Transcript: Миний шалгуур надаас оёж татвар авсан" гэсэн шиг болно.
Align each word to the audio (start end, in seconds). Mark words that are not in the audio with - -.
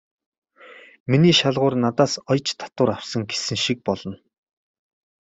Миний 1.11 1.35
шалгуур 1.39 1.73
надаас 1.83 2.13
оёж 2.31 2.47
татвар 2.59 2.89
авсан" 2.97 3.21
гэсэн 3.31 3.57
шиг 3.65 3.77
болно. 3.87 4.17